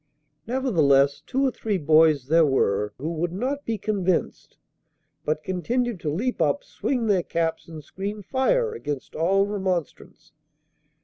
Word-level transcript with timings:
Nevertheless, 0.47 1.21
two 1.27 1.45
or 1.45 1.51
three 1.51 1.77
boys 1.77 2.25
there 2.25 2.43
were 2.43 2.91
who 2.97 3.11
would 3.13 3.31
not 3.31 3.63
be 3.65 3.77
convinced, 3.77 4.57
but 5.25 5.43
continued 5.43 5.99
to 5.99 6.09
leap 6.09 6.41
up, 6.41 6.63
swing 6.63 7.05
their 7.05 7.21
caps, 7.21 7.67
and 7.67 7.83
scream 7.83 8.23
"Fire!" 8.23 8.73
against 8.73 9.13
all 9.13 9.45
remonstrance. 9.45 10.31